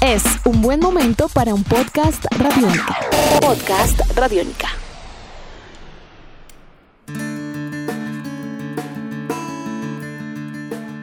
Es 0.00 0.22
un 0.44 0.62
buen 0.62 0.78
momento 0.78 1.28
para 1.34 1.52
un 1.52 1.64
podcast 1.64 2.24
radiónica. 2.38 2.96
Podcast 3.40 4.00
radiónica. 4.16 4.68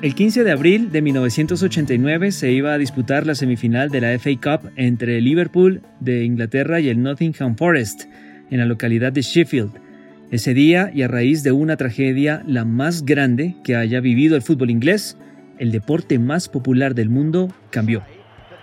El 0.01 0.15
15 0.15 0.43
de 0.46 0.51
abril 0.51 0.91
de 0.91 1.01
1989 1.01 2.31
se 2.31 2.51
iba 2.54 2.73
a 2.73 2.77
disputar 2.77 3.27
la 3.27 3.35
semifinal 3.35 3.89
de 3.89 4.00
la 4.00 4.18
FA 4.18 4.30
Cup 4.42 4.71
entre 4.78 5.18
el 5.18 5.26
Liverpool 5.26 5.82
de 6.00 6.23
Inglaterra 6.23 6.80
y 6.80 6.88
el 6.88 7.04
Nottingham 7.04 7.58
Forest 7.58 8.04
en 8.50 8.60
la 8.60 8.66
localidad 8.66 9.12
de 9.12 9.21
Sheffield. 9.21 9.71
Ese 10.32 10.54
día, 10.54 10.92
y 10.94 11.02
a 11.02 11.10
raíz 11.10 11.44
de 11.44 11.52
una 11.52 11.76
tragedia 11.76 12.42
la 12.48 12.64
más 12.64 13.04
grande 13.04 13.58
que 13.66 13.76
haya 13.76 14.00
vivido 14.00 14.38
el 14.38 14.44
fútbol 14.44 14.70
inglés, 14.70 15.18
el 15.62 15.71
deporte 15.71 16.18
más 16.18 16.50
popular 16.50 16.96
del 16.96 17.09
mundo 17.09 17.50
cambió. 17.70 18.02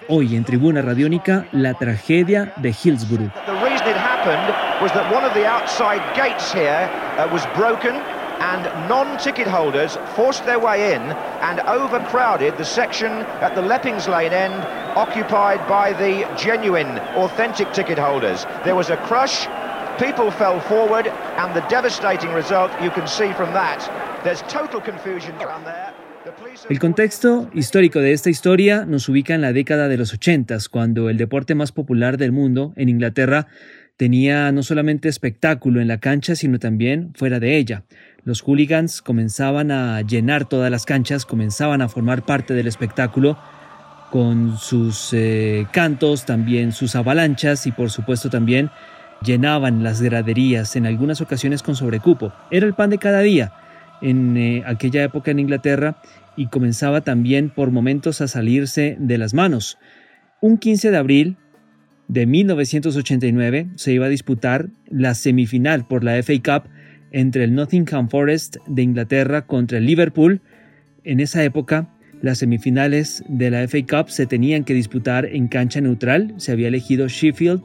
Hoy 0.09 0.35
en 0.35 0.43
Tribuna 0.43 0.83
Radiónica, 0.83 1.47
la 1.53 1.75
tragedia 1.75 2.53
de 2.57 2.71
Hillsborough. 2.71 3.31
The 3.47 3.53
race 3.53 3.81
did 3.85 3.95
happen 3.95 4.37
was 4.83 4.91
that 4.95 5.09
one 5.15 5.25
of 5.25 5.33
the 5.33 5.47
outside 5.47 6.03
gates 6.17 6.53
here 6.53 6.91
uh, 7.17 7.33
was 7.33 7.47
broken 7.55 7.95
and 8.41 8.65
non-ticket 8.89 9.47
holders 9.47 9.97
forced 10.17 10.45
their 10.45 10.59
way 10.59 10.93
in 10.93 11.03
and 11.41 11.61
overcrowded 11.69 12.57
the 12.57 12.65
section 12.65 13.13
at 13.43 13.55
the 13.55 13.63
Leppings 13.63 14.09
Lane 14.09 14.33
end 14.33 14.61
occupied 14.97 15.61
by 15.69 15.93
the 15.93 16.27
genuine, 16.37 16.99
authentic 17.15 17.73
ticket 17.73 17.99
holders. 17.99 18.45
There 18.65 18.75
was 18.75 18.91
a 18.91 18.97
crush, 19.07 19.47
people 20.01 20.33
fell 20.33 20.59
forward, 20.63 21.07
and 21.07 21.55
the 21.55 21.65
devastating 21.69 22.33
result 22.33 22.73
you 22.83 22.91
can 22.91 23.07
see 23.07 23.33
from 23.35 23.53
that. 23.53 23.87
There's 24.25 24.43
total 24.43 24.81
confusion 24.81 25.39
down 25.39 25.63
there. 25.63 25.95
El 26.69 26.79
contexto 26.79 27.51
histórico 27.55 28.01
de 28.01 28.13
esta 28.13 28.31
historia 28.31 28.85
nos 28.85 29.09
ubica 29.09 29.35
en 29.35 29.41
la 29.41 29.53
década 29.53 29.89
de 29.89 29.97
los 29.97 30.13
80, 30.13 30.59
cuando 30.71 31.09
el 31.09 31.17
deporte 31.17 31.55
más 31.55 31.73
popular 31.73 32.19
del 32.19 32.33
mundo, 32.33 32.73
en 32.77 32.89
Inglaterra, 32.89 33.47
tenía 33.97 34.53
no 34.53 34.63
solamente 34.63 35.09
espectáculo 35.09 35.81
en 35.81 35.89
la 35.89 35.99
cancha, 35.99 36.37
sino 36.37 36.59
también 36.59 37.13
fuera 37.15 37.41
de 37.41 37.57
ella. 37.57 37.85
Los 38.25 38.43
hooligans 38.43 39.03
comenzaban 39.03 39.71
a 39.71 40.03
llenar 40.03 40.49
todas 40.49 40.71
las 40.71 40.85
canchas, 40.85 41.25
comenzaban 41.25 41.83
a 41.83 41.89
formar 41.89 42.25
parte 42.25 42.55
del 42.55 42.67
espectáculo 42.67 43.39
con 44.11 44.57
sus 44.59 45.11
eh, 45.13 45.67
cantos, 45.73 46.27
también 46.27 46.73
sus 46.73 46.95
avalanchas 46.95 47.67
y 47.67 47.73
por 47.73 47.91
supuesto 47.91 48.31
también 48.31 48.71
llenaban 49.23 49.83
las 49.83 50.01
graderías, 50.01 50.77
en 50.77 50.87
algunas 50.87 51.21
ocasiones 51.21 51.63
con 51.63 51.75
sobrecupo. 51.75 52.33
Era 52.51 52.67
el 52.67 52.75
pan 52.75 52.91
de 52.91 52.99
cada 52.99 53.21
día 53.21 53.53
en 54.03 54.37
eh, 54.37 54.63
aquella 54.67 55.03
época 55.05 55.31
en 55.31 55.39
Inglaterra 55.39 56.01
y 56.37 56.47
comenzaba 56.47 57.01
también 57.03 57.51
por 57.51 57.71
momentos 57.71 58.21
a 58.21 58.29
salirse 58.29 58.97
de 58.99 59.19
las 59.19 59.35
manos. 59.35 59.79
Un 60.41 60.57
15 60.59 60.91
de 60.91 60.97
abril 60.97 61.37
de 62.07 62.27
1989 62.27 63.69
se 63.75 63.93
iba 63.93 64.07
a 64.07 64.09
disputar 64.09 64.69
la 64.89 65.15
semifinal 65.15 65.87
por 65.87 66.05
la 66.05 66.23
FA 66.23 66.35
Cup 66.43 66.71
entre 67.11 67.45
el 67.45 67.55
Nottingham 67.55 68.09
Forest 68.09 68.57
de 68.67 68.83
Inglaterra 68.83 69.47
contra 69.47 69.79
el 69.79 69.87
Liverpool. 69.87 70.41
En 71.05 71.21
esa 71.21 71.43
época, 71.43 71.89
las 72.23 72.39
semifinales 72.39 73.25
de 73.29 73.51
la 73.51 73.67
FA 73.67 73.79
Cup 73.87 74.11
se 74.11 74.27
tenían 74.27 74.65
que 74.65 74.75
disputar 74.75 75.27
en 75.27 75.49
cancha 75.49 75.81
neutral. 75.81 76.35
Se 76.39 76.53
había 76.53 76.69
elegido 76.69 77.09
Sheffield 77.09 77.63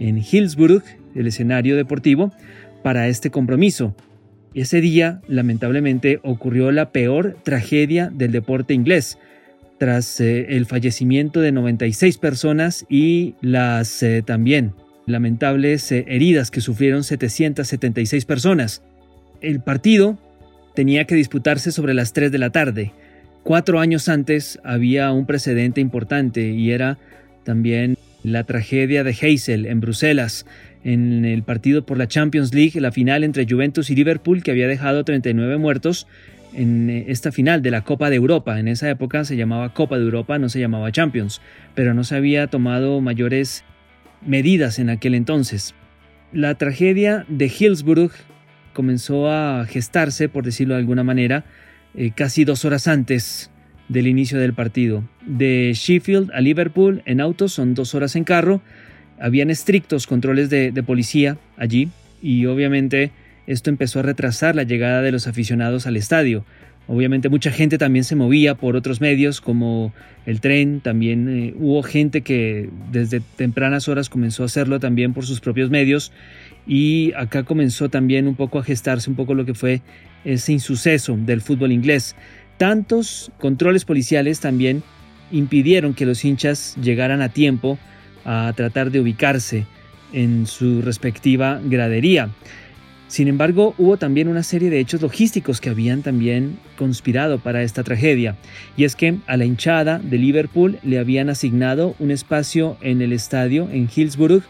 en 0.00 0.18
Hillsborough, 0.18 0.84
el 1.14 1.26
escenario 1.26 1.76
deportivo, 1.76 2.32
para 2.82 3.08
este 3.08 3.30
compromiso. 3.30 3.94
Ese 4.54 4.80
día, 4.80 5.20
lamentablemente, 5.28 6.20
ocurrió 6.22 6.72
la 6.72 6.90
peor 6.90 7.36
tragedia 7.42 8.10
del 8.12 8.32
deporte 8.32 8.74
inglés, 8.74 9.18
tras 9.78 10.20
eh, 10.20 10.56
el 10.56 10.66
fallecimiento 10.66 11.40
de 11.40 11.52
96 11.52 12.18
personas 12.18 12.84
y 12.88 13.34
las 13.40 14.02
eh, 14.02 14.22
también 14.26 14.74
lamentables 15.06 15.90
eh, 15.92 16.04
heridas 16.08 16.50
que 16.50 16.60
sufrieron 16.60 17.04
776 17.04 18.24
personas. 18.24 18.82
El 19.40 19.60
partido 19.60 20.18
tenía 20.74 21.04
que 21.04 21.14
disputarse 21.14 21.72
sobre 21.72 21.94
las 21.94 22.12
3 22.12 22.30
de 22.32 22.38
la 22.38 22.50
tarde. 22.50 22.92
Cuatro 23.44 23.80
años 23.80 24.08
antes 24.08 24.58
había 24.64 25.12
un 25.12 25.26
precedente 25.26 25.80
importante 25.80 26.50
y 26.50 26.72
era 26.72 26.98
también 27.44 27.96
la 28.22 28.44
tragedia 28.44 29.04
de 29.04 29.16
Heysel 29.18 29.66
en 29.66 29.80
Bruselas, 29.80 30.44
en 30.84 31.24
el 31.24 31.42
partido 31.42 31.84
por 31.84 31.98
la 31.98 32.08
Champions 32.08 32.54
League, 32.54 32.80
la 32.80 32.92
final 32.92 33.24
entre 33.24 33.46
Juventus 33.48 33.90
y 33.90 33.94
Liverpool 33.94 34.42
que 34.42 34.50
había 34.50 34.68
dejado 34.68 35.04
39 35.04 35.58
muertos 35.58 36.06
en 36.54 36.90
eh, 36.90 37.04
esta 37.08 37.32
final 37.32 37.62
de 37.62 37.70
la 37.70 37.82
Copa 37.82 38.10
de 38.10 38.16
Europa. 38.16 38.58
En 38.58 38.68
esa 38.68 38.88
época 38.88 39.24
se 39.24 39.36
llamaba 39.36 39.74
Copa 39.74 39.98
de 39.98 40.04
Europa, 40.04 40.38
no 40.38 40.48
se 40.48 40.60
llamaba 40.60 40.92
Champions, 40.92 41.40
pero 41.74 41.94
no 41.94 42.04
se 42.04 42.16
había 42.16 42.46
tomado 42.46 43.00
mayores 43.00 43.64
medidas 44.24 44.78
en 44.78 44.90
aquel 44.90 45.14
entonces. 45.14 45.74
La 46.32 46.54
tragedia 46.56 47.24
de 47.28 47.46
Hillsborough 47.46 48.12
comenzó 48.72 49.30
a 49.30 49.64
gestarse, 49.66 50.28
por 50.28 50.44
decirlo 50.44 50.74
de 50.74 50.80
alguna 50.80 51.04
manera, 51.04 51.44
eh, 51.94 52.12
casi 52.14 52.44
dos 52.44 52.64
horas 52.64 52.86
antes 52.86 53.50
del 53.88 54.06
inicio 54.06 54.38
del 54.38 54.52
partido. 54.52 55.04
De 55.26 55.72
Sheffield 55.74 56.30
a 56.32 56.40
Liverpool 56.40 57.02
en 57.06 57.20
auto 57.20 57.48
son 57.48 57.74
dos 57.74 57.94
horas 57.94 58.14
en 58.16 58.24
carro. 58.24 58.60
Habían 59.20 59.50
estrictos 59.50 60.06
controles 60.06 60.50
de, 60.50 60.72
policía 60.82 61.38
allí 61.56 61.88
y 62.22 62.46
obviamente 62.46 63.10
esto 63.46 63.70
empezó 63.70 64.00
a 64.00 64.02
retrasar 64.02 64.54
la 64.54 64.62
llegada 64.62 65.02
de 65.02 65.12
los 65.12 65.26
aficionados 65.26 65.86
al 65.86 65.96
estadio. 65.96 66.44
Obviamente 66.86 67.28
mucha 67.28 67.50
gente 67.50 67.76
también 67.76 68.04
se 68.04 68.16
movía 68.16 68.54
por 68.54 68.74
otros 68.74 69.00
medios 69.00 69.40
como 69.42 69.92
el 70.24 70.40
tren, 70.40 70.80
también 70.80 71.28
eh, 71.28 71.54
hubo 71.58 71.82
gente 71.82 72.22
que 72.22 72.70
desde 72.90 73.20
tempranas 73.36 73.88
horas 73.88 74.08
comenzó 74.08 74.42
a 74.42 74.46
hacerlo 74.46 74.80
también 74.80 75.12
por 75.12 75.26
sus 75.26 75.40
propios 75.40 75.68
medios 75.68 76.12
y 76.66 77.12
acá 77.14 77.42
comenzó 77.42 77.90
también 77.90 78.26
un 78.26 78.36
poco 78.36 78.58
a 78.58 78.64
gestarse 78.64 79.10
un 79.10 79.16
poco 79.16 79.34
lo 79.34 79.44
que 79.44 79.54
fue 79.54 79.82
ese 80.24 80.52
insuceso 80.52 81.16
del 81.18 81.42
fútbol 81.42 81.72
inglés. 81.72 82.16
Tantos 82.56 83.32
controles 83.38 83.84
policiales 83.84 84.40
también 84.40 84.82
impidieron 85.30 85.94
que 85.94 86.06
los 86.06 86.24
hinchas 86.24 86.76
llegaran 86.82 87.22
a 87.22 87.28
tiempo 87.28 87.78
a 88.24 88.52
tratar 88.54 88.90
de 88.90 89.00
ubicarse 89.00 89.66
en 90.12 90.46
su 90.46 90.82
respectiva 90.82 91.60
gradería. 91.64 92.30
Sin 93.08 93.26
embargo, 93.26 93.74
hubo 93.78 93.96
también 93.96 94.28
una 94.28 94.42
serie 94.42 94.68
de 94.68 94.80
hechos 94.80 95.00
logísticos 95.00 95.62
que 95.62 95.70
habían 95.70 96.02
también 96.02 96.58
conspirado 96.76 97.38
para 97.38 97.62
esta 97.62 97.82
tragedia, 97.82 98.36
y 98.76 98.84
es 98.84 98.96
que 98.96 99.16
a 99.26 99.38
la 99.38 99.46
hinchada 99.46 99.98
de 99.98 100.18
Liverpool 100.18 100.78
le 100.82 100.98
habían 100.98 101.30
asignado 101.30 101.94
un 101.98 102.10
espacio 102.10 102.76
en 102.82 103.00
el 103.00 103.14
estadio 103.14 103.70
en 103.70 103.88
Hillsborough 103.94 104.42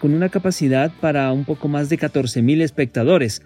con 0.00 0.14
una 0.14 0.30
capacidad 0.30 0.90
para 1.00 1.30
un 1.32 1.44
poco 1.44 1.68
más 1.68 1.90
de 1.90 1.98
14.000 1.98 2.62
espectadores. 2.62 3.42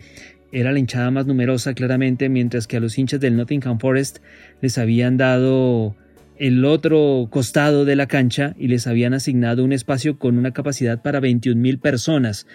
Era 0.52 0.70
la 0.70 0.78
hinchada 0.78 1.10
más 1.10 1.26
numerosa 1.26 1.74
claramente, 1.74 2.28
mientras 2.28 2.68
que 2.68 2.76
a 2.76 2.80
los 2.80 2.98
hinchas 2.98 3.18
del 3.18 3.36
Nottingham 3.36 3.80
Forest 3.80 4.18
les 4.60 4.78
habían 4.78 5.16
dado 5.16 5.96
el 6.38 6.64
otro 6.64 7.28
costado 7.30 7.84
de 7.84 7.96
la 7.96 8.06
cancha 8.06 8.54
y 8.58 8.68
les 8.68 8.86
habían 8.86 9.14
asignado 9.14 9.64
un 9.64 9.72
espacio 9.72 10.18
con 10.18 10.38
una 10.38 10.52
capacidad 10.52 11.02
para 11.02 11.20
21.000 11.20 11.80
personas. 11.80 12.46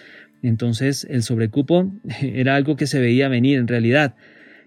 Entonces 0.42 1.06
el 1.10 1.22
sobrecupo 1.22 1.90
era 2.22 2.56
algo 2.56 2.76
que 2.76 2.86
se 2.86 3.00
veía 3.00 3.28
venir 3.28 3.58
en 3.58 3.68
realidad. 3.68 4.14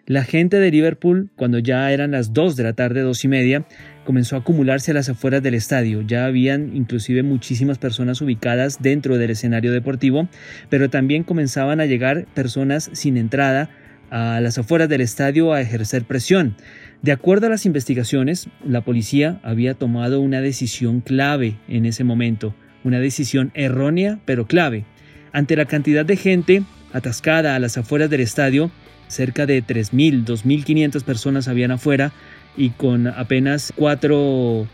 La 0.08 0.24
gente 0.24 0.60
de 0.60 0.72
Liverpool, 0.72 1.30
cuando 1.36 1.60
ya 1.60 1.92
eran 1.92 2.12
las 2.12 2.34
2 2.34 2.56
de 2.56 2.64
la 2.64 2.74
tarde, 2.74 3.02
dos 3.02 3.24
y 3.24 3.28
media, 3.28 3.66
comenzó 4.04 4.36
a 4.36 4.40
acumularse 4.40 4.92
a 4.92 4.94
las 4.96 5.10
afueras 5.10 5.44
del 5.44 5.54
estadio. 5.54 6.02
Ya 6.02 6.26
habían 6.26 6.76
inclusive 6.76 7.22
muchísimas 7.22 7.78
personas 7.78 8.20
ubicadas 8.20 8.82
dentro 8.82 9.20
del 9.20 9.30
escenario 9.30 9.72
deportivo, 9.72 10.28
pero 10.70 10.90
también 10.90 11.24
comenzaban 11.24 11.80
a 11.80 11.86
llegar 11.86 12.26
personas 12.34 12.90
sin 12.94 13.16
entrada 13.16 13.70
a 14.10 14.42
las 14.42 14.58
afueras 14.58 14.90
del 14.90 15.02
estadio 15.02 15.54
a 15.54 15.62
ejercer 15.62 16.04
presión. 16.04 16.56
De 17.02 17.12
acuerdo 17.12 17.48
a 17.48 17.50
las 17.50 17.66
investigaciones, 17.66 18.48
la 18.64 18.82
policía 18.82 19.40
había 19.42 19.74
tomado 19.74 20.22
una 20.22 20.40
decisión 20.40 21.02
clave 21.02 21.58
en 21.68 21.88
ese 21.88 22.04
momento, 22.04 22.54
una 22.84 23.00
decisión 23.00 23.52
errónea 23.56 24.20
pero 24.26 24.46
clave. 24.46 24.86
Ante 25.34 25.56
la 25.56 25.66
cantidad 25.66 26.06
de 26.06 26.16
gente 26.16 26.64
atascada 26.94 27.56
a 27.56 27.60
las 27.60 27.76
afueras 27.80 28.12
del 28.12 28.22
estadio, 28.22 28.70
cerca 29.08 29.48
de 29.48 29.64
3.000, 29.64 30.26
2.500 30.26 31.04
personas 31.04 31.48
habían 31.48 31.72
afuera 31.72 32.12
y 32.56 32.70
con 32.70 33.08
apenas 33.08 33.74
cuatro 33.76 34.68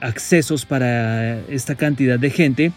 accesos 0.00 0.64
para 0.64 1.40
esta 1.48 1.74
cantidad 1.74 2.18
de 2.18 2.30
gente, 2.30 2.72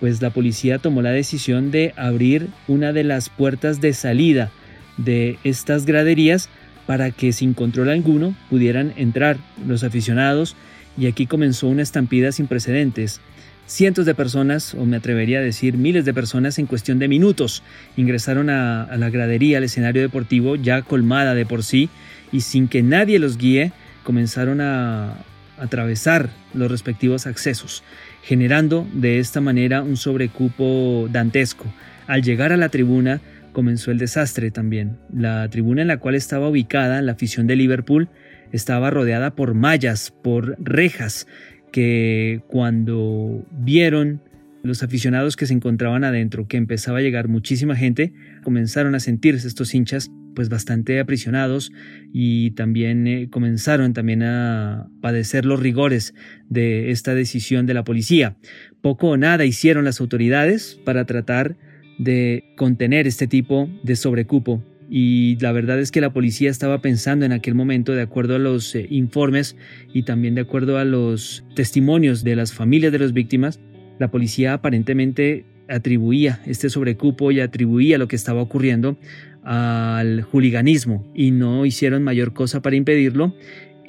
pues 0.00 0.20
la 0.20 0.30
policía 0.30 0.78
tomó 0.78 1.02
la 1.02 1.12
decisión 1.12 1.70
de 1.70 1.94
abrir 1.96 2.48
una 2.66 2.92
de 2.92 3.04
las 3.04 3.28
puertas 3.28 3.80
de 3.80 3.92
salida 3.92 4.50
de 4.96 5.38
estas 5.44 5.86
graderías 5.86 6.48
para 6.90 7.12
que 7.12 7.32
sin 7.32 7.54
control 7.54 7.88
alguno 7.88 8.34
pudieran 8.48 8.92
entrar 8.96 9.36
los 9.64 9.84
aficionados 9.84 10.56
y 10.98 11.06
aquí 11.06 11.26
comenzó 11.26 11.68
una 11.68 11.82
estampida 11.82 12.32
sin 12.32 12.48
precedentes. 12.48 13.20
Cientos 13.68 14.06
de 14.06 14.16
personas, 14.16 14.74
o 14.74 14.84
me 14.84 14.96
atrevería 14.96 15.38
a 15.38 15.42
decir 15.42 15.76
miles 15.76 16.04
de 16.04 16.12
personas 16.12 16.58
en 16.58 16.66
cuestión 16.66 16.98
de 16.98 17.06
minutos, 17.06 17.62
ingresaron 17.96 18.50
a, 18.50 18.88
la 18.96 19.08
gradería, 19.08 19.58
al 19.58 19.62
escenario 19.62 20.02
deportivo 20.02 20.56
ya 20.56 20.82
colmada 20.82 21.36
de 21.36 21.46
por 21.46 21.62
sí, 21.62 21.90
y 22.32 22.40
sin 22.40 22.66
que 22.66 22.82
nadie 22.82 23.20
los 23.20 23.38
guíe, 23.38 23.70
comenzaron 24.02 24.60
a, 24.60 25.14
atravesar 25.60 26.28
los 26.54 26.72
respectivos 26.72 27.28
accesos, 27.28 27.84
generando 28.24 28.84
de 28.92 29.20
esta 29.20 29.40
manera 29.40 29.82
un 29.82 29.96
sobrecupo 29.96 31.06
dantesco. 31.08 31.66
Al 32.08 32.22
llegar 32.22 32.52
a 32.52 32.56
la 32.56 32.68
tribuna 32.68 33.20
comenzó 33.52 33.90
el 33.90 33.98
desastre 33.98 34.50
también. 34.50 34.98
La 35.12 35.48
tribuna 35.48 35.82
en 35.82 35.88
la 35.88 35.98
cual 35.98 36.14
estaba 36.14 36.48
ubicada 36.48 37.02
la 37.02 37.12
afición 37.12 37.46
de 37.46 37.56
Liverpool 37.56 38.08
estaba 38.52 38.90
rodeada 38.90 39.34
por 39.34 39.54
mallas, 39.54 40.12
por 40.22 40.56
rejas, 40.58 41.26
que 41.72 42.42
cuando 42.48 43.46
vieron 43.52 44.20
los 44.62 44.82
aficionados 44.82 45.36
que 45.36 45.46
se 45.46 45.54
encontraban 45.54 46.04
adentro, 46.04 46.46
que 46.46 46.56
empezaba 46.56 46.98
a 46.98 47.02
llegar 47.02 47.28
muchísima 47.28 47.76
gente, 47.76 48.12
comenzaron 48.42 48.94
a 48.94 49.00
sentirse 49.00 49.48
estos 49.48 49.74
hinchas 49.74 50.10
pues 50.34 50.48
bastante 50.48 51.00
aprisionados 51.00 51.72
y 52.12 52.52
también 52.52 53.06
eh, 53.06 53.28
comenzaron 53.30 53.92
también 53.92 54.22
a 54.22 54.88
padecer 55.00 55.44
los 55.44 55.60
rigores 55.60 56.14
de 56.48 56.90
esta 56.90 57.14
decisión 57.14 57.66
de 57.66 57.74
la 57.74 57.84
policía. 57.84 58.36
Poco 58.80 59.08
o 59.08 59.16
nada 59.16 59.44
hicieron 59.44 59.84
las 59.84 60.00
autoridades 60.00 60.78
para 60.84 61.04
tratar 61.04 61.56
de 62.00 62.44
contener 62.56 63.06
este 63.06 63.26
tipo 63.26 63.68
de 63.82 63.94
sobrecupo 63.94 64.62
y 64.90 65.36
la 65.38 65.52
verdad 65.52 65.78
es 65.78 65.92
que 65.92 66.00
la 66.00 66.12
policía 66.12 66.50
estaba 66.50 66.80
pensando 66.80 67.24
en 67.24 67.30
aquel 67.30 67.54
momento, 67.54 67.92
de 67.92 68.02
acuerdo 68.02 68.34
a 68.34 68.38
los 68.40 68.74
eh, 68.74 68.88
informes 68.90 69.56
y 69.94 70.02
también 70.02 70.34
de 70.34 70.40
acuerdo 70.40 70.78
a 70.78 70.84
los 70.84 71.44
testimonios 71.54 72.24
de 72.24 72.34
las 72.34 72.52
familias 72.52 72.90
de 72.90 72.98
las 72.98 73.12
víctimas, 73.12 73.60
la 74.00 74.10
policía 74.10 74.54
aparentemente 74.54 75.44
atribuía 75.68 76.40
este 76.44 76.70
sobrecupo 76.70 77.30
y 77.30 77.38
atribuía 77.38 77.98
lo 77.98 78.08
que 78.08 78.16
estaba 78.16 78.42
ocurriendo 78.42 78.98
al 79.44 80.22
juliganismo 80.22 81.06
y 81.14 81.30
no 81.30 81.64
hicieron 81.64 82.02
mayor 82.02 82.32
cosa 82.32 82.60
para 82.60 82.74
impedirlo. 82.74 83.34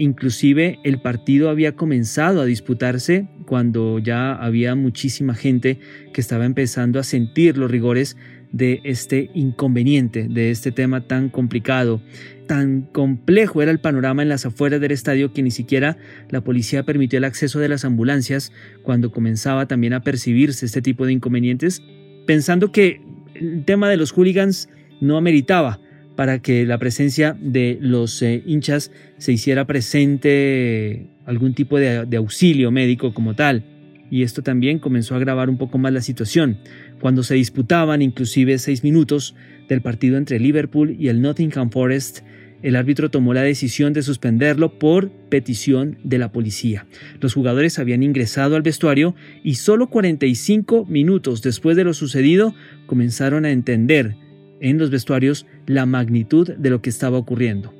Inclusive 0.01 0.80
el 0.83 1.00
partido 1.00 1.51
había 1.51 1.75
comenzado 1.75 2.42
a 2.42 2.45
disputarse 2.45 3.27
cuando 3.45 4.00
ya 4.00 4.33
había 4.33 4.74
muchísima 4.74 5.36
gente 5.36 5.77
que 6.12 6.21
estaba 6.21 6.45
empezando 6.45 7.00
a 7.00 7.03
sentir 7.03 7.56
los 7.56 7.69
rigores 7.69 8.18
de 8.51 8.81
este 8.83 9.30
inconveniente, 9.36 10.27
de 10.27 10.50
este 10.50 10.71
tema 10.71 11.06
tan 11.06 11.30
complicado. 11.30 12.01
Tan 12.48 12.81
complejo 12.92 13.62
era 13.62 13.69
el 13.69 13.80
panorama 13.80 14.24
en 14.24 14.30
las 14.30 14.44
afueras 14.44 14.81
del 14.81 14.89
estadio 14.89 15.33
que 15.33 15.44
ni 15.44 15.51
siquiera 15.51 15.98
la 16.30 16.42
policía 16.42 16.81
permitió 16.81 17.19
el 17.19 17.24
acceso 17.24 17.59
de 17.59 17.69
las 17.69 17.86
ambulancias 17.86 18.51
cuando 18.81 19.12
comenzaba 19.12 19.68
también 19.68 19.94
a 19.94 20.01
percibirse 20.01 20.65
este 20.65 20.81
tipo 20.81 21.06
de 21.06 21.13
inconvenientes, 21.13 21.80
pensando 22.25 22.71
que 22.71 23.01
el 23.36 23.65
tema 23.65 23.88
de 23.88 23.98
los 23.98 24.13
hooligans 24.13 24.68
no 25.00 25.15
ameritaba 25.15 25.80
para 26.15 26.39
que 26.39 26.65
la 26.65 26.77
presencia 26.77 27.37
de 27.39 27.77
los 27.81 28.21
eh, 28.21 28.43
hinchas 28.45 28.91
se 29.17 29.33
hiciera 29.33 29.65
presente 29.65 31.07
algún 31.25 31.53
tipo 31.53 31.77
de, 31.77 32.17
auxilio 32.17 32.71
médico 32.71 33.13
como 33.13 33.35
tal 33.35 33.63
y 34.09 34.23
esto 34.23 34.43
también 34.43 34.79
comenzó 34.79 35.13
a 35.13 35.17
agravar 35.17 35.49
un 35.49 35.57
poco 35.57 35.77
más 35.77 35.93
la 35.93 36.01
situación, 36.01 36.57
cuando 36.99 37.23
se 37.23 37.35
disputaban 37.35 38.01
inclusive 38.01 38.57
seis 38.57 38.83
minutos 38.83 39.35
del 39.69 39.81
partido 39.81 40.17
entre 40.17 40.37
Liverpool 40.37 40.97
y 40.99 41.07
el 41.07 41.21
Nottingham 41.21 41.71
Forest, 41.71 42.19
el 42.61 42.75
árbitro 42.75 43.09
tomó 43.09 43.33
la 43.33 43.41
decisión 43.41 43.93
de 43.93 44.03
suspenderlo 44.03 44.77
por 44.77 45.09
petición 45.29 45.97
de 46.03 46.17
la 46.17 46.31
policía. 46.31 46.85
Los 47.19 47.33
jugadores 47.33 47.79
habían 47.79 48.03
ingresado 48.03 48.55
al 48.55 48.61
vestuario 48.61 49.15
y 49.43 49.55
solo 49.55 49.89
45 49.89 50.85
minutos 50.85 51.41
después 51.41 51.75
de 51.77 51.85
lo 51.85 51.93
sucedido 51.93 52.53
comenzaron 52.85 53.45
a 53.45 53.51
entender 53.51 54.15
en 54.61 54.77
los 54.77 54.89
vestuarios 54.89 55.45
la 55.65 55.85
magnitud 55.85 56.49
de 56.49 56.69
lo 56.69 56.81
que 56.81 56.89
estaba 56.89 57.17
ocurriendo. 57.17 57.73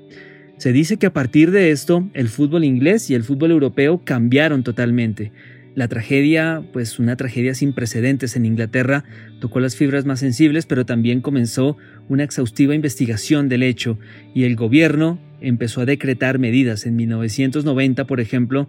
Se 0.57 0.74
dice 0.74 0.98
que 0.98 1.07
a 1.07 1.13
partir 1.13 1.51
de 1.51 1.72
esto 1.72 2.07
el 2.13 2.28
fútbol 2.28 2.63
inglés 2.63 3.10
y 3.10 3.16
el 3.16 3.24
fútbol 3.24 3.51
europeo 3.51 4.01
cambiaron 4.04 4.63
totalmente. 4.63 5.31
La 5.74 5.88
tragedia, 5.88 6.63
pues 6.74 7.00
una 7.00 7.16
tragedia 7.16 7.56
sin 7.56 7.74
precedentes 7.74 8.36
en 8.36 8.45
Inglaterra, 8.45 9.06
tocó 9.39 9.60
las 9.62 9.75
fibras 9.75 10.06
más 10.06 10.19
sensibles, 10.19 10.66
pero 10.66 10.86
también 10.86 11.22
comenzó 11.22 11.78
una 12.10 12.24
exhaustiva 12.24 12.75
investigación 12.75 13.48
del 13.48 13.63
hecho 13.63 13.98
y 14.36 14.44
el 14.44 14.56
gobierno 14.56 15.18
empezó 15.39 15.81
a 15.81 15.86
decretar 15.86 16.39
medidas. 16.39 16.86
En 16.86 16.98
1990, 16.98 18.06
por 18.06 18.19
ejemplo, 18.19 18.68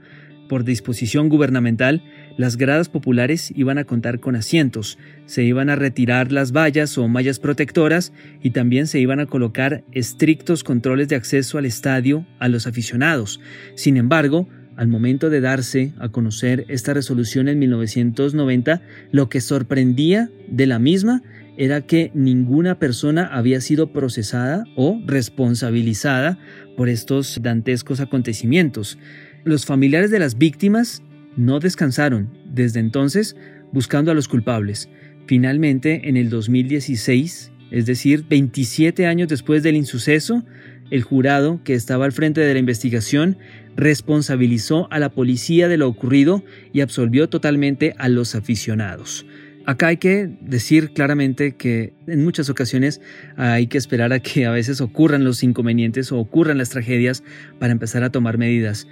por 0.53 0.65
disposición 0.65 1.31
gubernamental, 1.31 2.03
las 2.37 2.59
gradas 2.59 2.91
populares 2.91 3.51
iban 3.57 3.79
a 3.79 3.85
contar 3.85 4.21
con 4.21 4.37
asientos, 4.37 4.99
se 5.25 5.45
iban 5.45 5.71
a 5.71 5.77
retirar 5.77 6.31
las 6.31 6.53
vallas 6.53 6.99
o 6.99 7.09
mallas 7.09 7.39
protectoras 7.39 8.13
y 8.43 8.51
también 8.51 8.87
se 8.87 9.01
iban 9.01 9.19
a 9.19 9.25
colocar 9.25 9.83
estrictos 9.93 10.63
controles 10.63 11.09
de 11.09 11.17
acceso 11.17 11.57
al 11.57 11.65
estadio 11.65 12.27
a 12.39 12.49
los 12.49 12.67
aficionados. 12.67 13.41
Sin 13.77 13.97
embargo, 13.97 14.47
al 14.77 14.89
momento 14.89 15.31
de 15.31 15.41
darse 15.41 15.95
a 15.99 16.11
conocer 16.11 16.67
esta 16.69 16.93
resolución 16.93 17.49
en 17.49 17.59
1990, 17.59 18.83
lo 19.11 19.31
que 19.31 19.41
sorprendía 19.41 20.29
de 20.49 20.67
la 20.67 20.79
misma 20.79 21.23
era 21.57 21.81
que 21.81 22.11
ninguna 22.13 22.79
persona 22.79 23.25
había 23.25 23.63
sido 23.63 23.91
procesada 23.93 24.65
o 24.77 25.01
responsabilizada 25.07 26.39
por 26.77 26.91
estos 26.91 27.41
dantescos 27.43 28.01
acontecimientos. 28.01 28.99
Los 29.45 29.67
familiares 29.67 30.13
de 30.13 30.21
las 30.21 30.39
víctimas 30.39 31.03
no 31.37 31.59
descansaron 31.59 32.31
desde 32.47 32.79
entonces 32.79 33.35
buscando 33.73 34.13
a 34.13 34.15
los 34.15 34.29
culpables. 34.29 34.89
Finalmente, 35.27 36.09
en 36.09 36.17
el 36.17 36.31
2016, 36.31 37.51
es 37.73 37.87
decir, 37.87 38.25
27 38.29 39.05
años 39.07 39.29
después 39.29 39.65
del 39.65 39.75
insuceso, 39.75 40.45
el 40.93 41.03
jurado 41.03 41.61
que 41.65 41.75
estaba 41.75 42.05
al 42.05 42.13
frente 42.13 42.41
de 42.41 42.53
la 42.53 42.61
investigación 42.61 43.37
responsabilizó 43.75 44.87
a 44.93 45.01
la 45.01 45.09
policía 45.09 45.67
de 45.67 45.79
lo 45.79 45.89
ocurrido 45.89 46.45
y 46.73 46.81
absolvió 46.81 47.29
totalmente 47.29 47.95
a 47.99 48.09
los 48.09 48.37
aficionados. 48.37 49.27
Acá 49.65 49.89
hay 49.89 49.97
que 49.97 50.29
decir 50.41 50.93
claramente 50.93 51.57
que 51.57 51.95
en 52.07 52.23
muchas 52.23 52.49
ocasiones 52.49 53.01
hay 53.37 53.67
que 53.69 53.79
esperar 53.79 54.13
a 54.13 54.21
que 54.21 54.47
a 54.47 54.51
veces 54.51 54.81
ocurran 54.81 55.25
los 55.25 55.43
inconvenientes 55.43 56.13
o 56.13 56.19
ocurran 56.19 56.59
las 56.59 56.71
tragedias 56.71 57.25
para 57.59 57.73
empezar 57.73 58.05
a 58.05 58.11
tomar 58.11 58.39
medidas. 58.39 58.87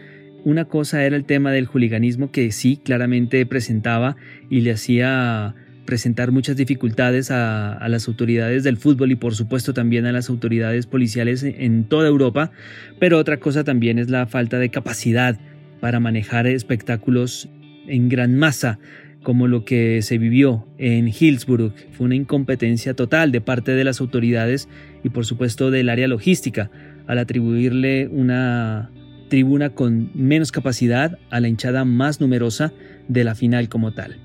Una 0.44 0.64
cosa 0.64 1.04
era 1.04 1.16
el 1.16 1.24
tema 1.24 1.52
del 1.52 1.66
juliganismo 1.66 2.30
que 2.30 2.50
sí 2.52 2.78
claramente 2.82 3.44
presentaba 3.44 4.16
y 4.48 4.62
le 4.62 4.72
hacía 4.72 5.54
presentar 5.84 6.30
muchas 6.30 6.56
dificultades 6.56 7.30
a, 7.30 7.86
las 7.88 8.08
autoridades 8.08 8.62
del 8.62 8.76
fútbol 8.76 9.12
y 9.12 9.16
por 9.16 9.34
supuesto 9.34 9.74
también 9.74 10.06
a 10.06 10.12
las 10.12 10.30
autoridades 10.30 10.86
policiales 10.86 11.42
en 11.42 11.84
toda 11.84 12.08
Europa, 12.08 12.52
pero 12.98 13.18
otra 13.18 13.38
cosa 13.38 13.64
también 13.64 13.98
es 13.98 14.08
la 14.08 14.26
falta 14.26 14.58
de 14.58 14.70
capacidad 14.70 15.38
para 15.80 16.00
manejar 16.00 16.46
espectáculos 16.46 17.48
en 17.86 18.08
gran 18.08 18.36
masa 18.36 18.78
como 19.22 19.48
lo 19.48 19.64
que 19.64 20.00
se 20.00 20.16
vivió 20.16 20.66
en 20.78 21.08
Hillsborough. 21.08 21.74
Fue 21.92 22.06
una 22.06 22.14
incompetencia 22.14 22.94
total 22.94 23.32
de 23.32 23.40
parte 23.40 23.72
de 23.72 23.84
las 23.84 24.00
autoridades 24.00 24.68
y 25.02 25.10
por 25.10 25.26
supuesto 25.26 25.70
del 25.70 25.88
área 25.88 26.08
logística 26.08 26.70
al 27.06 27.18
atribuirle 27.18 28.08
una 28.08 28.90
tribuna 29.30 29.70
con 29.70 30.10
menos 30.12 30.52
capacidad 30.52 31.18
a 31.30 31.40
la 31.40 31.48
hinchada 31.48 31.86
más 31.86 32.20
numerosa 32.20 32.74
de 33.08 33.24
la 33.24 33.34
final 33.34 33.70
como 33.70 33.94
tal. 33.94 34.18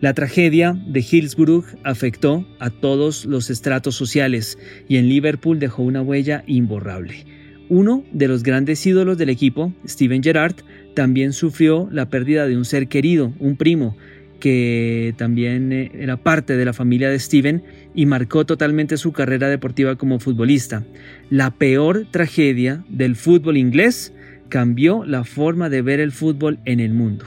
La 0.00 0.14
tragedia 0.14 0.80
de 0.86 1.00
Hillsborough 1.00 1.64
afectó 1.82 2.46
a 2.60 2.70
todos 2.70 3.26
los 3.26 3.50
estratos 3.50 3.96
sociales 3.96 4.56
y 4.88 4.96
en 4.96 5.08
Liverpool 5.08 5.58
dejó 5.58 5.82
una 5.82 6.00
huella 6.00 6.44
imborrable. 6.46 7.26
Uno 7.68 8.04
de 8.12 8.28
los 8.28 8.42
grandes 8.42 8.86
ídolos 8.86 9.18
del 9.18 9.28
equipo, 9.28 9.74
Steven 9.86 10.22
Gerrard, 10.22 10.56
también 10.94 11.32
sufrió 11.32 11.88
la 11.92 12.08
pérdida 12.08 12.46
de 12.46 12.56
un 12.56 12.64
ser 12.64 12.88
querido, 12.88 13.32
un 13.40 13.56
primo, 13.56 13.96
que 14.40 15.14
también 15.18 15.70
eh, 15.70 15.92
era 15.94 16.16
parte 16.16 16.56
de 16.56 16.64
la 16.64 16.72
familia 16.72 17.10
de 17.10 17.18
Steven 17.18 17.62
y 17.94 18.06
marcó 18.06 18.46
totalmente 18.46 18.96
su 18.96 19.12
carrera 19.12 19.48
deportiva 19.48 19.96
como 19.96 20.18
futbolista. 20.18 20.84
La 21.28 21.50
peor 21.52 22.06
tragedia 22.10 22.84
del 22.88 23.16
fútbol 23.16 23.58
inglés 23.58 24.14
cambió 24.50 25.04
la 25.06 25.24
forma 25.24 25.70
de 25.70 25.80
ver 25.80 26.00
el 26.00 26.12
fútbol 26.12 26.58
en 26.66 26.80
el 26.80 26.92
mundo. 26.92 27.24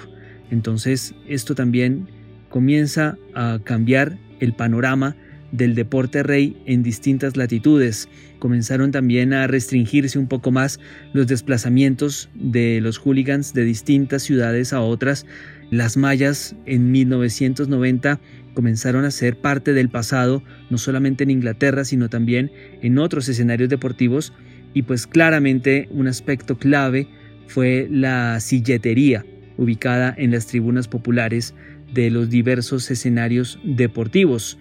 Entonces, 0.52 1.16
esto 1.28 1.56
también 1.56 2.08
comienza 2.50 3.18
a 3.34 3.60
cambiar 3.64 4.20
el 4.40 4.54
panorama 4.54 5.16
del 5.52 5.74
deporte 5.76 6.22
rey 6.22 6.58
en 6.66 6.84
distintas 6.84 7.38
latitudes. 7.38 8.10
Comenzaron 8.40 8.92
también 8.92 9.34
a 9.34 9.48
restringirse 9.48 10.20
un 10.20 10.28
poco 10.28 10.52
más 10.52 10.80
los 11.14 11.28
desplazamientos 11.28 12.30
de 12.36 12.82
los 12.82 12.98
hooligans 12.98 13.54
de 13.54 13.64
distintas 13.64 14.24
ciudades 14.24 14.74
a 14.74 14.82
otras. 14.82 15.26
Las 15.72 15.96
mallas 15.96 16.56
en 16.66 16.92
1990 16.92 18.20
comenzaron 18.54 19.06
a 19.06 19.12
ser 19.12 19.38
parte 19.38 19.74
del 19.74 19.90
pasado, 19.90 20.44
no 20.70 20.78
solamente 20.78 21.24
en 21.24 21.32
Inglaterra, 21.32 21.86
sino 21.86 22.10
también 22.10 22.52
en 22.82 23.00
otros 23.00 23.30
escenarios 23.30 23.70
deportivos. 23.70 24.34
Y 24.74 24.84
pues 24.84 25.08
claramente 25.08 25.88
un 25.92 26.08
aspecto 26.08 26.58
clave 26.58 27.08
fue 27.48 27.88
la 27.90 28.40
silletería 28.40 29.26
ubicada 29.58 30.14
en 30.18 30.32
las 30.32 30.48
tribunas 30.48 30.88
populares 30.88 31.54
de 31.94 32.10
los 32.10 32.30
diversos 32.30 32.90
escenarios 32.90 33.60
deportivos. 33.64 34.58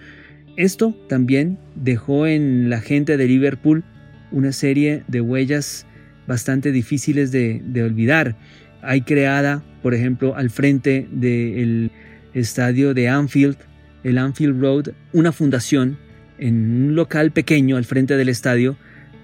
Esto 0.56 0.94
también 1.08 1.58
dejó 1.74 2.26
en 2.26 2.68
la 2.68 2.80
gente 2.80 3.16
de 3.16 3.26
Liverpool 3.26 3.84
una 4.30 4.52
serie 4.52 5.02
de 5.08 5.20
huellas 5.20 5.86
bastante 6.26 6.72
difíciles 6.72 7.32
de, 7.32 7.62
olvidar. 7.82 8.36
hay 8.82 9.02
creada, 9.02 9.62
por 9.82 9.94
ejemplo, 9.94 10.36
al 10.36 10.50
frente 10.50 11.08
del 11.10 11.90
estadio 12.34 12.94
de 12.94 13.08
Anfield, 13.08 13.56
el 14.04 14.18
Anfield 14.18 14.60
Road, 14.60 14.88
una 15.12 15.32
fundación 15.32 15.98
en 16.38 16.54
un 16.54 16.94
local 16.94 17.30
pequeño 17.30 17.76
al 17.76 17.84
frente 17.84 18.16
del 18.16 18.28
estadio 18.28 18.76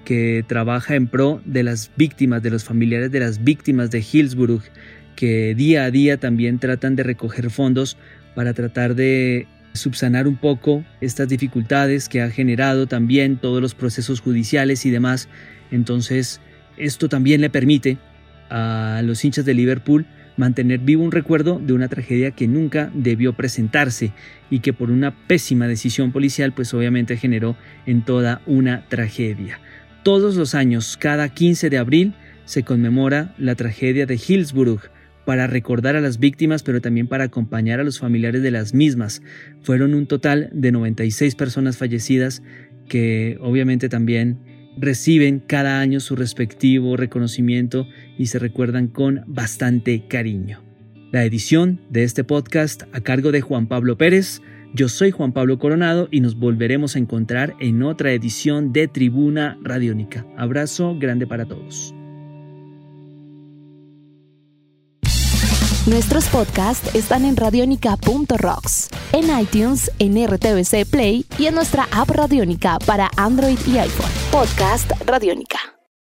que 0.09 0.43
trabaja 0.49 0.95
en 0.95 1.07
pro 1.07 1.43
de 1.45 1.63
las 1.63 1.91
víctimas, 1.99 2.43
de 2.43 2.49
los 2.49 2.65
familiares 2.65 3.13
de 3.13 3.21
las 3.21 3.45
víctimas 3.45 3.91
de 3.91 3.99
Hillsborough, 3.99 4.63
que 5.17 5.55
día 5.55 5.85
a 5.85 5.91
día 5.91 6.17
también 6.17 6.59
tratan 6.59 6.97
de 6.97 7.03
recoger 7.03 7.51
fondos 7.51 7.99
para 8.35 8.55
tratar 8.55 8.95
de 8.95 9.47
subsanar 9.75 10.27
un 10.27 10.37
poco 10.37 10.83
estas 11.03 11.29
dificultades 11.29 12.09
que 12.09 12.23
ha 12.23 12.31
generado 12.31 12.87
también 12.87 13.37
todos 13.37 13.61
los 13.61 13.75
procesos 13.75 14.23
judiciales 14.23 14.87
y 14.87 14.91
demás. 14.91 15.29
Entonces, 15.71 16.41
esto 16.79 17.11
también 17.11 17.43
le 17.43 17.51
permite 17.51 17.99
a 18.49 19.03
los 19.05 19.23
hinchas 19.23 19.45
de 19.45 19.53
Liverpool 19.53 20.07
mantener 20.39 20.79
vivo 20.79 21.05
un 21.05 21.13
recuerdo 21.13 21.61
de 21.63 21.75
una 21.75 21.89
tragedia 21.89 22.31
que 22.31 22.49
nunca 22.49 22.91
debió 22.95 23.35
presentarse 23.35 24.13
y 24.49 24.61
que 24.61 24.73
por 24.73 24.91
una 24.91 25.15
pésima 25.27 25.69
decisión 25.69 26.13
policial 26.13 26.55
pues 26.55 26.73
obviamente 26.73 27.19
generó 27.19 27.57
en 27.85 28.01
toda 28.01 28.41
una 28.47 28.87
tragedia. 28.89 29.61
Todos 30.03 30.37
los 30.37 30.55
años, 30.55 30.97
cada 30.97 31.29
15 31.29 31.71
de 31.71 31.79
abril, 31.79 32.15
se 32.45 32.63
conmemora 32.63 33.35
la 33.39 33.55
tragedia 33.55 34.07
de 34.07 34.15
Hillsborough 34.15 34.91
para 35.27 35.47
recordar 35.47 35.97
a 35.97 36.01
las 36.01 36.19
víctimas, 36.19 36.63
pero 36.63 36.81
también 36.81 37.07
para 37.07 37.25
acompañar 37.25 37.81
a 37.81 37.85
los 37.85 37.99
familiares 37.99 38.43
de 38.43 38.51
las 38.51 38.73
mismas. 38.73 39.21
Fueron 39.61 39.93
un 39.93 40.07
total 40.07 40.49
de 40.53 40.73
96 40.73 41.35
personas 41.35 41.77
fallecidas 41.77 42.43
que 42.89 43.37
obviamente 43.43 43.91
también 43.91 44.39
reciben 44.79 45.41
cada 45.41 45.81
año 45.81 46.01
su 46.01 46.17
respectivo 46.17 46.97
reconocimiento 46.97 47.87
y 48.17 48.27
se 48.27 48.39
recuerdan 48.39 48.89
con 48.89 49.25
bastante 49.27 50.07
cariño. 50.09 50.63
La 51.13 51.25
edición 51.25 51.81
de 51.91 52.05
este 52.05 52.25
podcast 52.25 52.85
a 52.93 53.01
cargo 53.01 53.33
de 53.33 53.41
Juan 53.41 53.67
Pablo 53.67 53.99
Pérez. 53.99 54.41
Yo 54.75 54.89
soy 54.89 55.11
Juan 55.11 55.33
Pablo 55.33 55.59
Coronado 55.59 56.09
y 56.11 56.21
nos 56.21 56.39
volveremos 56.39 56.95
a 56.95 56.99
encontrar 56.99 57.55
en 57.59 57.83
otra 57.83 58.13
edición 58.13 58.73
de 58.73 58.89
Tribuna 58.89 59.59
Radiónica. 59.63 60.27
Abrazo 60.37 60.97
grande 60.99 61.27
para 61.27 61.47
todos. 61.47 61.95
Nuestros 65.87 66.29
podcasts 66.29 66.95
están 66.95 67.25
en 67.25 67.35
radionica.rocks, 67.35 68.91
en 69.13 69.41
iTunes, 69.41 69.91
en 69.99 70.23
RTVC 70.27 70.85
Play 70.85 71.25
y 71.39 71.47
en 71.47 71.55
nuestra 71.55 71.89
app 71.91 72.11
Radionica 72.11 72.79
para 72.85 73.11
Android 73.17 73.59
y 73.67 73.79
iPhone. 73.79 74.11
Podcast 74.31 74.93
Radionica. 75.07 75.78